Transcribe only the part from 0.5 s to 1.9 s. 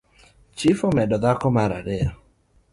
Chif omedo dhako mara